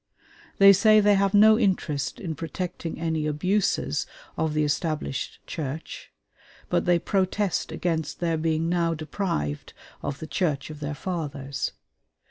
[0.57, 6.09] They say they have no interest in protecting any abuses of the Established Church,
[6.69, 11.73] but they protest against their being now deprived of the Church of their fathers.